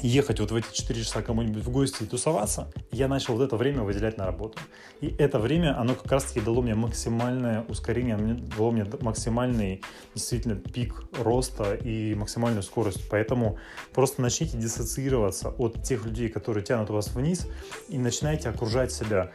ехать 0.00 0.38
вот 0.40 0.50
в 0.50 0.54
эти 0.54 0.72
4 0.72 1.02
часа 1.02 1.22
кому-нибудь 1.22 1.64
в 1.64 1.70
гости 1.70 2.04
и 2.04 2.06
тусоваться, 2.06 2.72
я 2.92 3.08
начал 3.08 3.34
вот 3.34 3.42
это 3.42 3.56
время 3.56 3.82
выделять 3.82 4.16
на 4.16 4.26
работу. 4.26 4.58
И 5.00 5.08
это 5.18 5.38
время, 5.38 5.78
оно 5.78 5.94
как 5.94 6.10
раз-таки 6.12 6.40
дало 6.40 6.62
мне 6.62 6.74
максимальное 6.74 7.64
ускорение, 7.68 8.16
дало 8.16 8.70
мне 8.70 8.86
максимальный 9.00 9.82
действительно 10.14 10.56
пик 10.56 11.02
роста 11.20 11.74
и 11.74 12.14
максимальную 12.14 12.62
скорость. 12.62 13.08
Поэтому 13.10 13.58
просто 13.92 14.22
начните 14.22 14.56
диссоциироваться 14.56 15.50
от 15.50 15.82
тех 15.82 16.04
людей, 16.04 16.28
которые 16.28 16.64
тянут 16.64 16.90
вас 16.90 17.08
вниз, 17.08 17.48
и 17.88 17.98
начинайте 17.98 18.48
окружать 18.48 18.92
себя 18.92 19.32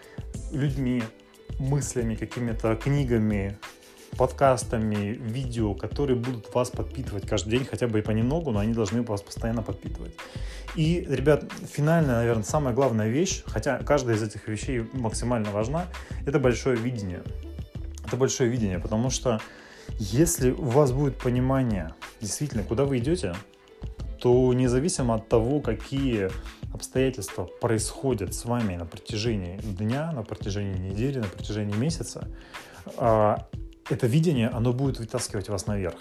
людьми, 0.52 1.04
мыслями, 1.60 2.16
какими-то 2.16 2.76
книгами, 2.76 3.58
подкастами, 4.18 5.18
видео, 5.20 5.74
которые 5.74 6.18
будут 6.18 6.54
вас 6.54 6.70
подпитывать 6.70 7.28
каждый 7.28 7.52
день, 7.52 7.66
хотя 7.66 7.88
бы 7.88 8.00
и 8.00 8.02
понемногу, 8.02 8.52
но 8.52 8.60
они 8.60 8.74
должны 8.74 9.02
вас 9.02 9.22
постоянно 9.22 9.62
подпитывать. 9.62 10.16
И, 10.76 11.06
ребят, 11.10 11.46
финальная, 11.72 12.16
наверное, 12.16 12.44
самая 12.44 12.74
главная 12.74 13.10
вещь, 13.10 13.44
хотя 13.46 13.78
каждая 13.80 14.16
из 14.16 14.24
этих 14.24 14.48
вещей 14.48 14.86
максимально 14.94 15.52
важна, 15.52 15.88
это 16.26 16.40
большое 16.40 16.76
видение. 16.78 17.22
Это 18.06 18.18
большое 18.18 18.50
видение, 18.50 18.80
потому 18.80 19.10
что 19.10 19.40
если 20.00 20.52
у 20.52 20.66
вас 20.66 20.92
будет 20.92 21.18
понимание, 21.18 21.94
действительно, 22.22 22.64
куда 22.64 22.86
вы 22.86 22.98
идете, 22.98 23.36
то 24.20 24.54
независимо 24.54 25.16
от 25.16 25.28
того, 25.28 25.60
какие 25.60 26.30
обстоятельства 26.74 27.44
происходят 27.44 28.34
с 28.34 28.46
вами 28.46 28.76
на 28.76 28.86
протяжении 28.86 29.58
дня, 29.58 30.12
на 30.12 30.24
протяжении 30.24 30.78
недели, 30.78 31.20
на 31.20 31.28
протяжении 31.28 31.76
месяца, 31.76 32.30
а, 32.98 33.48
это 33.90 34.08
видение, 34.08 34.50
оно 34.50 34.74
будет 34.74 35.00
вытаскивать 35.00 35.50
вас 35.50 35.68
наверх. 35.68 35.96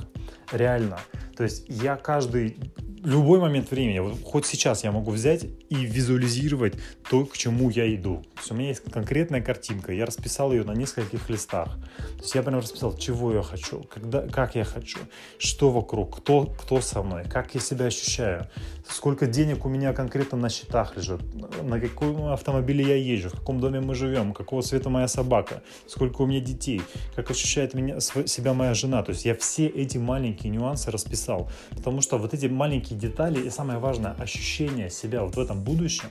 Реально. 0.52 0.99
То 1.37 1.44
есть 1.44 1.64
я 1.68 1.97
каждый 1.97 2.56
любой 3.04 3.40
момент 3.40 3.71
времени, 3.71 3.99
вот 3.99 4.23
хоть 4.25 4.47
сейчас 4.47 4.85
я 4.85 4.92
могу 4.92 5.11
взять 5.11 5.44
и 5.44 5.75
визуализировать 5.75 6.75
то, 7.11 7.25
к 7.25 7.37
чему 7.37 7.68
я 7.71 7.92
иду. 7.94 8.23
То 8.35 8.38
есть 8.38 8.50
у 8.52 8.54
меня 8.54 8.68
есть 8.68 8.82
конкретная 8.85 9.40
картинка, 9.40 9.92
я 9.92 10.06
расписал 10.06 10.52
ее 10.52 10.62
на 10.64 10.73
нескольких 10.73 11.28
листах. 11.28 11.76
То 11.97 12.23
есть 12.23 12.35
я 12.35 12.42
прям 12.42 12.61
расписал, 12.61 12.97
чего 12.97 13.32
я 13.32 13.42
хочу, 13.42 13.82
когда, 13.82 14.28
как 14.28 14.54
я 14.54 14.64
хочу, 14.64 15.00
что 15.38 15.71
вокруг, 15.71 16.18
кто, 16.18 16.47
кто 16.47 16.80
со 16.80 17.02
мной, 17.02 17.25
как 17.28 17.54
я 17.54 17.61
себя 17.61 17.87
ощущаю, 17.87 18.49
сколько 18.88 19.26
денег 19.26 19.64
у 19.64 19.68
меня 19.68 19.92
конкретно 19.92 20.38
на 20.38 20.49
счетах 20.49 20.97
лежит, 20.97 21.21
на 21.62 21.80
каком 21.80 22.26
автомобиле 22.26 22.85
я 22.85 22.97
езжу, 22.97 23.30
в 23.30 23.32
каком 23.32 23.61
доме 23.61 23.80
мы 23.80 23.94
живем, 23.94 24.32
какого 24.32 24.62
цвета 24.62 24.90
моя 24.90 25.09
собака, 25.09 25.62
сколько 25.87 26.23
у 26.23 26.26
меня 26.26 26.40
детей, 26.40 26.82
как 27.16 27.30
ощущает 27.30 27.75
меня, 27.75 28.00
себя 28.00 28.54
моя 28.54 28.75
жена. 28.75 29.02
То 29.02 29.11
есть 29.11 29.25
я 29.25 29.35
все 29.35 29.66
эти 29.66 29.99
маленькие 29.99 30.41
нюансы 30.50 30.90
расписал, 30.90 31.49
потому 31.70 32.00
что 32.00 32.18
вот 32.18 32.34
эти 32.34 32.46
маленькие 32.46 32.72
маленькие 32.72 32.99
детали 32.99 33.46
и 33.46 33.50
самое 33.50 33.78
важное, 33.78 34.12
ощущение 34.12 34.90
себя 34.90 35.22
вот 35.22 35.37
в 35.37 35.40
этом 35.40 35.62
будущем, 35.62 36.08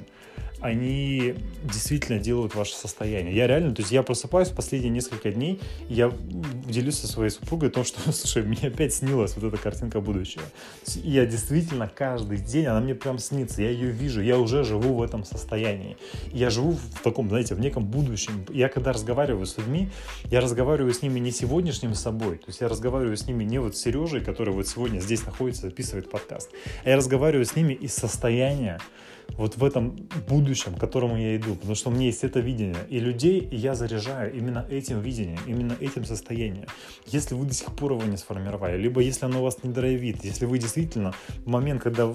они 0.61 1.35
действительно 1.63 2.19
делают 2.19 2.55
ваше 2.55 2.75
состояние. 2.75 3.35
Я 3.35 3.47
реально, 3.47 3.73
то 3.73 3.81
есть 3.81 3.91
я 3.91 4.03
просыпаюсь 4.03 4.49
последние 4.49 4.91
несколько 4.91 5.31
дней, 5.31 5.59
я 5.89 6.11
делюсь 6.67 6.99
со 6.99 7.07
своей 7.07 7.31
супругой 7.31 7.69
о 7.69 7.71
том, 7.71 7.83
что, 7.83 7.99
слушай, 8.11 8.43
мне 8.43 8.67
опять 8.67 8.93
снилась 8.93 9.35
вот 9.35 9.43
эта 9.43 9.57
картинка 9.61 10.01
будущего. 10.01 10.43
И 11.03 11.09
я 11.09 11.25
действительно 11.25 11.91
каждый 11.93 12.37
день, 12.37 12.67
она 12.67 12.79
мне 12.79 12.95
прям 12.95 13.17
снится, 13.17 13.61
я 13.61 13.71
ее 13.71 13.89
вижу, 13.89 14.21
я 14.21 14.37
уже 14.37 14.63
живу 14.63 14.93
в 14.93 15.01
этом 15.01 15.25
состоянии. 15.25 15.97
Я 16.31 16.49
живу 16.49 16.73
в 16.73 17.01
таком, 17.03 17.29
знаете, 17.29 17.55
в 17.55 17.59
неком 17.59 17.85
будущем. 17.85 18.45
Я 18.49 18.69
когда 18.69 18.93
разговариваю 18.93 19.45
с 19.45 19.57
людьми, 19.57 19.89
я 20.25 20.41
разговариваю 20.41 20.93
с 20.93 21.01
ними 21.01 21.19
не 21.19 21.31
сегодняшним 21.31 21.95
собой, 21.95 22.37
то 22.37 22.45
есть 22.47 22.61
я 22.61 22.67
разговариваю 22.67 23.17
с 23.17 23.25
ними 23.25 23.43
не 23.43 23.59
вот 23.59 23.75
с 23.75 23.81
Сережей, 23.81 24.21
который 24.21 24.53
вот 24.53 24.67
сегодня 24.67 24.99
здесь 24.99 25.25
находится, 25.25 25.63
записывает 25.63 26.09
подкаст, 26.09 26.51
а 26.83 26.89
я 26.89 26.95
разговариваю 26.95 27.45
с 27.45 27.55
ними 27.55 27.73
из 27.73 27.93
состояния, 27.93 28.79
вот 29.37 29.57
в 29.57 29.63
этом 29.63 29.95
будущем, 30.27 30.75
к 30.75 30.79
которому 30.79 31.17
я 31.17 31.35
иду, 31.35 31.55
потому 31.55 31.75
что 31.75 31.89
у 31.89 31.93
меня 31.93 32.05
есть 32.05 32.23
это 32.23 32.39
видение. 32.39 32.85
И 32.89 32.99
людей 32.99 33.47
я 33.51 33.75
заряжаю 33.75 34.33
именно 34.33 34.65
этим 34.69 34.99
видением, 35.01 35.39
именно 35.47 35.75
этим 35.79 36.05
состоянием. 36.05 36.65
Если 37.07 37.35
вы 37.35 37.45
до 37.45 37.53
сих 37.53 37.73
пор 37.75 37.93
его 37.93 38.03
не 38.03 38.17
сформировали, 38.17 38.77
либо 38.77 39.01
если 39.01 39.25
оно 39.25 39.43
вас 39.43 39.63
не 39.63 39.71
драйвит, 39.71 40.23
если 40.23 40.45
вы 40.45 40.57
действительно 40.57 41.13
в 41.45 41.47
момент, 41.47 41.81
когда... 41.81 42.13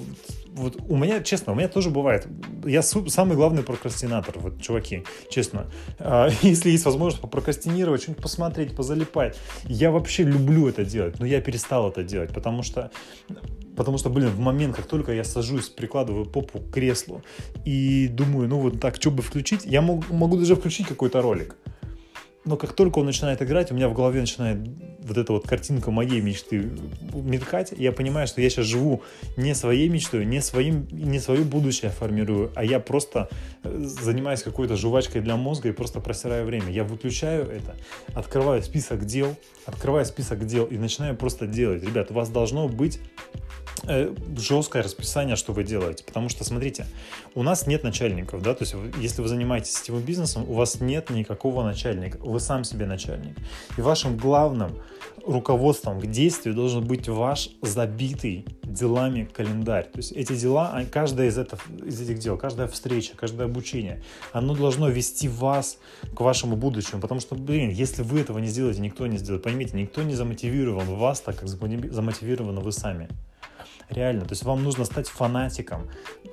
Вот 0.53 0.77
у 0.89 0.97
меня, 0.97 1.23
честно, 1.23 1.53
у 1.53 1.55
меня 1.57 1.69
тоже 1.69 1.91
бывает. 1.91 2.27
Я 2.65 2.83
самый 2.83 3.37
главный 3.37 3.63
прокрастинатор, 3.63 4.39
вот, 4.39 4.63
чуваки, 4.63 5.05
честно. 5.31 5.71
А, 5.99 6.29
если 6.43 6.71
есть 6.71 6.85
возможность 6.85 7.21
попрокрастинировать, 7.21 8.03
что-нибудь 8.03 8.23
посмотреть, 8.23 8.75
позалипать, 8.75 9.37
я 9.65 9.91
вообще 9.91 10.23
люблю 10.23 10.69
это 10.69 10.85
делать, 10.85 11.19
но 11.19 11.27
я 11.27 11.41
перестал 11.41 11.91
это 11.91 12.03
делать, 12.03 12.33
потому 12.33 12.63
что 12.63 12.91
Потому 13.77 13.99
что, 13.99 14.11
блин, 14.11 14.31
в 14.31 14.39
момент, 14.39 14.75
как 14.75 14.87
только 14.87 15.13
я 15.13 15.23
сажусь, 15.23 15.69
прикладываю 15.69 16.25
попу 16.25 16.61
к 16.61 16.71
креслу 16.71 17.23
и 17.65 18.09
думаю, 18.09 18.49
ну 18.49 18.59
вот 18.59 18.81
так, 18.81 18.97
что 18.97 19.11
бы 19.11 19.23
включить, 19.23 19.65
я 19.65 19.83
мог, 19.83 20.09
могу 20.11 20.39
даже 20.39 20.57
включить 20.57 20.87
какой-то 20.87 21.21
ролик. 21.21 21.57
Но 22.47 22.57
как 22.57 22.75
только 22.75 23.01
он 23.01 23.07
начинает 23.07 23.43
играть, 23.43 23.73
у 23.73 23.75
меня 23.75 23.89
в 23.89 23.93
голове 23.93 24.21
начинает 24.21 24.59
вот 25.01 25.19
эта 25.19 25.33
вот 25.33 25.49
картинка 25.49 25.91
моей 25.91 26.21
мечты 26.21 26.71
мелькать. 27.13 27.73
Я 27.77 27.91
понимаю, 27.91 28.29
что 28.29 28.41
я 28.41 28.49
сейчас 28.49 28.67
живу 28.67 29.03
не 29.37 29.53
своей 29.55 29.89
мечтой, 29.89 30.25
не, 30.25 30.41
своим, 30.41 30.87
не 30.93 31.19
свое 31.19 31.43
будущее 31.43 31.91
формирую, 31.91 32.53
а 32.55 32.65
я 32.65 32.79
просто 32.79 33.29
э, 33.65 33.83
занимаюсь 33.85 34.45
какой-то 34.45 34.77
жвачкой 34.77 35.23
для 35.23 35.37
мозга 35.37 35.69
и 35.71 35.73
просто 35.73 35.99
просираю 35.99 36.47
время. 36.47 36.71
Я 36.71 36.85
выключаю 36.85 37.51
это, 37.51 37.75
открываю 38.15 38.63
список 38.63 39.05
дел, 39.07 39.37
открываю 39.65 40.07
список 40.07 40.47
дел 40.47 40.67
и 40.67 40.79
начинаю 40.79 41.17
просто 41.17 41.49
делать. 41.49 41.83
Ребят, 41.83 42.13
у 42.13 42.15
вас 42.15 42.29
должно 42.29 42.69
быть 42.69 43.01
жесткое 44.37 44.83
расписание, 44.83 45.37
что 45.37 45.53
вы 45.53 45.65
делаете. 45.65 46.05
Потому 46.05 46.29
что, 46.29 46.45
смотрите, 46.45 46.87
у 47.35 47.43
нас 47.43 47.67
нет 47.67 47.83
начальников, 47.83 48.43
да, 48.43 48.55
то 48.55 48.63
есть 48.63 48.75
если 49.01 49.23
вы 49.23 49.29
занимаетесь 49.29 49.75
сетевым 49.75 50.03
бизнесом, 50.03 50.49
у 50.49 50.55
вас 50.55 50.81
нет 50.81 51.11
никакого 51.11 51.63
начальника, 51.63 52.19
вы 52.19 52.41
сам 52.41 52.65
себе 52.65 52.87
начальник. 52.87 53.37
И 53.77 53.81
вашим 53.81 54.17
главным 54.17 54.73
руководством 55.27 56.01
к 56.01 56.07
действию 56.07 56.55
должен 56.55 56.85
быть 56.85 57.09
ваш 57.09 57.51
забитый 57.61 58.47
делами 58.63 59.29
календарь. 59.33 59.85
То 59.85 59.99
есть 59.99 60.13
эти 60.13 60.37
дела, 60.37 60.81
каждая 60.91 61.29
из, 61.29 61.37
это, 61.37 61.59
из 61.85 62.01
этих 62.01 62.19
дел, 62.21 62.37
каждая 62.37 62.69
встреча, 62.69 63.17
каждое 63.17 63.45
обучение, 63.47 64.03
оно 64.33 64.55
должно 64.55 64.89
вести 64.89 65.29
вас 65.29 65.79
к 66.15 66.21
вашему 66.21 66.57
будущему. 66.57 67.01
Потому 67.01 67.21
что, 67.21 67.35
блин, 67.35 67.71
если 67.71 68.03
вы 68.03 68.21
этого 68.21 68.39
не 68.39 68.47
сделаете, 68.47 68.81
никто 68.81 69.07
не 69.07 69.19
сделает. 69.19 69.43
Поймите, 69.43 69.77
никто 69.77 70.03
не 70.03 70.15
замотивирован 70.15 70.87
вас 70.95 71.21
так, 71.21 71.41
как 71.41 71.49
замотивированы 71.49 72.61
вы 72.61 72.71
сами. 72.73 73.09
Реально. 73.91 74.23
То 74.23 74.33
есть 74.33 74.43
вам 74.45 74.63
нужно 74.65 74.85
стать 74.85 75.09
фанатиком 75.09 75.89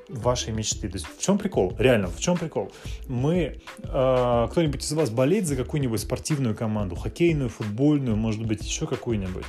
вашей 0.10 0.54
мечты. 0.54 0.90
То 0.90 0.96
есть 0.96 1.08
в 1.08 1.22
чем 1.22 1.38
прикол? 1.38 1.74
Реально, 1.78 2.08
в 2.08 2.20
чем 2.20 2.38
прикол? 2.38 2.72
Мы, 3.08 3.62
э, 3.84 4.48
кто-нибудь 4.52 4.84
из 4.84 4.92
вас 4.94 5.10
болеет 5.10 5.48
за 5.48 5.56
какую-нибудь 5.56 6.00
спортивную 6.00 6.56
команду, 6.56 6.96
хоккейную, 6.96 7.50
футбольную, 7.50 8.16
может 8.16 8.46
быть, 8.46 8.64
еще 8.64 8.88
какую-нибудь? 8.88 9.46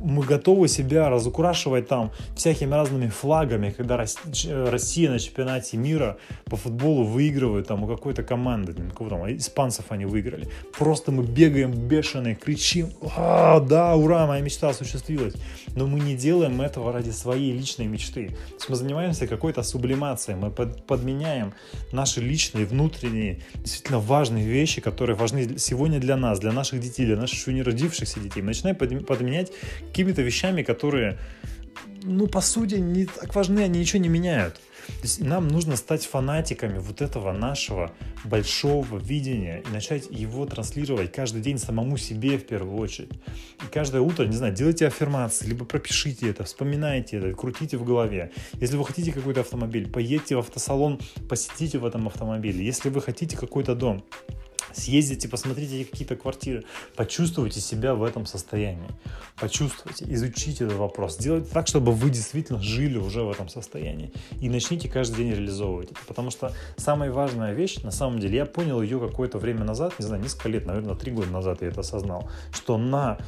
Мы 0.00 0.24
готовы 0.24 0.68
себя 0.68 1.08
разукрашивать 1.08 1.88
там 1.88 2.10
всякими 2.34 2.72
разными 2.72 3.08
флагами, 3.08 3.70
когда 3.70 3.96
Россия 3.96 5.10
на 5.10 5.18
чемпионате 5.18 5.76
мира 5.76 6.18
по 6.46 6.56
футболу 6.56 7.04
выигрывает 7.04 7.66
там 7.68 7.84
у 7.84 7.86
какой-то 7.86 8.22
команды, 8.22 8.72
там, 8.72 8.90
кого 8.90 9.10
там, 9.10 9.36
испанцев 9.36 9.86
они 9.90 10.06
выиграли. 10.06 10.48
Просто 10.78 11.12
мы 11.12 11.24
бегаем 11.24 11.72
бешеные, 11.72 12.34
кричим, 12.34 12.90
а, 13.16 13.60
да, 13.60 13.94
ура, 13.94 14.26
моя 14.26 14.42
мечта 14.42 14.68
осуществилась. 14.70 15.34
Но 15.76 15.86
мы 15.86 16.00
не 16.00 16.16
делаем 16.16 16.60
этого 16.60 16.92
ради 16.92 17.10
своей 17.10 17.52
личной 17.52 17.86
мечты. 17.86 18.28
То 18.28 18.54
есть 18.54 18.68
мы 18.68 18.76
занимаемся 18.76 19.26
какой-то 19.26 19.62
сублимацией, 19.62 20.38
мы 20.38 20.50
под, 20.50 20.86
подменяем 20.86 21.52
наши 21.92 22.20
личные, 22.20 22.66
внутренние, 22.66 23.40
действительно 23.54 23.98
важные 23.98 24.46
вещи, 24.46 24.80
которые 24.80 25.16
важны 25.16 25.58
сегодня 25.58 26.00
для 26.00 26.16
нас, 26.16 26.40
для 26.40 26.52
наших 26.52 26.80
детей, 26.80 27.06
для 27.06 27.16
наших 27.16 27.38
еще 27.38 27.52
не 27.52 27.62
родившихся 27.62 28.20
детей. 28.20 28.40
Мы 28.40 28.48
начинаем 28.48 28.76
подменять 28.76 29.52
какими-то 29.90 30.22
вещами, 30.22 30.62
которые, 30.62 31.18
ну, 32.02 32.26
по 32.26 32.40
сути, 32.40 32.76
не 32.76 33.06
так 33.06 33.34
важны, 33.34 33.60
они 33.60 33.80
ничего 33.80 34.02
не 34.02 34.08
меняют. 34.08 34.60
То 34.86 35.02
есть 35.02 35.20
нам 35.20 35.48
нужно 35.48 35.76
стать 35.76 36.04
фанатиками 36.04 36.78
вот 36.78 37.00
этого 37.00 37.32
нашего 37.32 37.92
большого 38.24 38.98
видения 38.98 39.62
и 39.66 39.72
начать 39.72 40.08
его 40.10 40.46
транслировать 40.46 41.12
каждый 41.12 41.42
день 41.42 41.58
самому 41.58 41.96
себе 41.96 42.38
в 42.38 42.46
первую 42.46 42.78
очередь. 42.78 43.12
И 43.62 43.72
каждое 43.72 44.00
утро, 44.00 44.24
не 44.24 44.36
знаю, 44.36 44.54
делайте 44.54 44.86
аффирмации, 44.86 45.46
либо 45.46 45.64
пропишите 45.64 46.30
это, 46.30 46.44
вспоминайте 46.44 47.18
это, 47.18 47.32
крутите 47.34 47.76
в 47.76 47.84
голове. 47.84 48.32
Если 48.60 48.76
вы 48.76 48.84
хотите 48.84 49.12
какой-то 49.12 49.40
автомобиль, 49.40 49.88
поедьте 49.88 50.36
в 50.36 50.40
автосалон, 50.40 50.98
посетите 51.28 51.78
в 51.78 51.86
этом 51.86 52.06
автомобиле. 52.08 52.64
Если 52.64 52.88
вы 52.88 53.00
хотите 53.00 53.36
какой-то 53.36 53.74
дом, 53.74 54.04
Съездите, 54.72 55.28
посмотрите 55.28 55.84
какие-то 55.84 56.16
квартиры, 56.16 56.64
почувствуйте 56.96 57.60
себя 57.60 57.94
в 57.94 58.04
этом 58.04 58.26
состоянии. 58.26 58.88
Почувствуйте, 59.38 60.04
изучите 60.08 60.64
этот 60.64 60.76
вопрос. 60.76 61.14
Сделайте 61.14 61.48
так, 61.52 61.66
чтобы 61.66 61.92
вы 61.92 62.10
действительно 62.10 62.60
жили 62.60 62.98
уже 62.98 63.22
в 63.22 63.30
этом 63.30 63.48
состоянии. 63.48 64.12
И 64.40 64.48
начните 64.48 64.88
каждый 64.88 65.16
день 65.16 65.32
реализовывать 65.32 65.90
это. 65.90 66.00
Потому 66.06 66.30
что 66.30 66.52
самая 66.76 67.10
важная 67.10 67.52
вещь, 67.52 67.78
на 67.82 67.90
самом 67.90 68.20
деле, 68.20 68.36
я 68.36 68.46
понял 68.46 68.80
ее 68.80 69.00
какое-то 69.00 69.38
время 69.38 69.64
назад, 69.64 69.94
не 69.98 70.06
знаю, 70.06 70.22
несколько 70.22 70.48
лет, 70.48 70.66
наверное, 70.66 70.94
три 70.94 71.12
года 71.12 71.30
назад 71.30 71.62
я 71.62 71.68
это 71.68 71.80
осознал, 71.80 72.30
что 72.52 72.78
на 72.78 73.18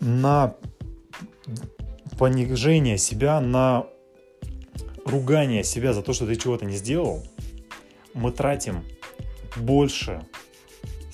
на 0.00 0.54
понижение 2.18 2.98
себя, 2.98 3.40
на 3.40 3.86
ругание 5.06 5.64
себя 5.64 5.94
за 5.94 6.02
то, 6.02 6.12
что 6.12 6.26
ты 6.26 6.36
чего-то 6.36 6.66
не 6.66 6.76
сделал– 6.76 7.22
мы 8.14 8.32
тратим 8.32 8.84
больше 9.56 10.24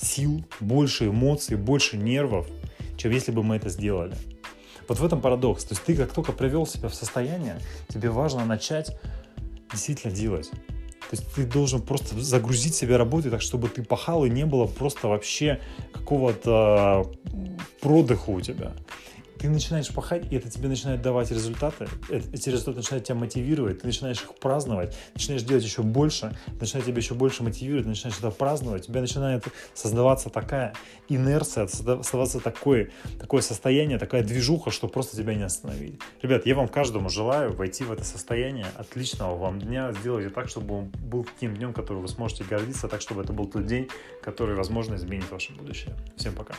сил, 0.01 0.45
больше 0.61 1.09
эмоций, 1.09 1.57
больше 1.57 1.97
нервов, 1.97 2.47
чем 2.97 3.13
если 3.13 3.33
бы 3.33 3.43
мы 3.43 3.57
это 3.57 3.69
сделали. 3.69 4.15
Вот 4.89 4.99
в 4.99 5.05
этом 5.05 5.21
парадокс. 5.21 5.65
То 5.65 5.75
есть 5.75 5.85
ты 5.85 5.97
как 5.97 6.13
только 6.13 6.33
привел 6.33 6.67
себя 6.67 6.89
в 6.89 6.95
состояние, 6.95 7.59
тебе 7.89 8.11
важно 8.11 8.45
начать 8.45 8.97
действительно 9.71 10.15
делать. 10.15 10.51
То 10.51 11.17
есть 11.17 11.33
ты 11.35 11.45
должен 11.45 11.83
просто 11.83 12.19
загрузить 12.21 12.75
себя 12.75 12.97
работой 12.97 13.31
так, 13.31 13.43
чтобы 13.43 13.69
ты 13.69 13.83
пахал 13.83 14.25
и 14.25 14.31
не 14.31 14.47
было 14.47 14.67
просто 14.67 15.09
вообще 15.09 15.61
какого-то 15.93 17.11
продыха 17.81 18.31
у 18.31 18.41
тебя 18.41 18.73
ты 19.41 19.49
начинаешь 19.49 19.89
пахать, 19.89 20.31
и 20.31 20.37
это 20.37 20.51
тебе 20.51 20.69
начинает 20.69 21.01
давать 21.01 21.31
результаты, 21.31 21.89
эти 22.11 22.51
результаты 22.51 22.79
начинают 22.79 23.07
тебя 23.07 23.15
мотивировать, 23.15 23.81
ты 23.81 23.87
начинаешь 23.87 24.21
их 24.23 24.35
праздновать, 24.35 24.95
начинаешь 25.15 25.43
делать 25.43 25.65
еще 25.65 25.83
больше, 25.83 26.37
начинает 26.61 26.87
тебя 26.87 26.99
еще 26.99 27.15
больше 27.15 27.43
мотивировать, 27.43 27.87
начинаешь 27.87 28.19
это 28.19 28.31
праздновать, 28.31 28.83
у 28.83 28.87
тебя 28.89 29.01
начинает 29.01 29.45
создаваться 29.73 30.29
такая 30.29 30.75
инерция, 31.09 31.67
создаваться 31.69 32.41
такое, 32.41 32.91
такое 33.19 33.41
состояние, 33.41 33.99
такая 33.99 34.23
движуха, 34.23 34.71
что 34.71 34.89
просто 34.89 35.17
тебя 35.17 35.35
не 35.35 35.43
остановить. 35.43 35.99
Ребят, 36.21 36.45
я 36.45 36.55
вам 36.55 36.69
каждому 36.69 37.09
желаю 37.09 37.55
войти 37.55 37.85
в 37.85 37.93
это 37.93 38.05
состояние, 38.05 38.67
отличного 38.77 39.37
вам 39.37 39.59
дня, 39.59 39.93
сделайте 40.01 40.29
так, 40.29 40.51
чтобы 40.51 40.75
он 40.75 40.89
был 40.89 41.27
тем 41.41 41.57
днем, 41.57 41.73
который 41.73 42.03
вы 42.03 42.09
сможете 42.09 42.45
гордиться, 42.45 42.89
так, 42.89 43.01
чтобы 43.01 43.23
это 43.23 43.33
был 43.33 43.47
тот 43.47 43.65
день, 43.65 43.89
который, 44.23 44.55
возможно, 44.55 44.97
изменит 44.97 45.31
ваше 45.31 45.55
будущее. 45.55 45.97
Всем 46.17 46.35
пока. 46.35 46.55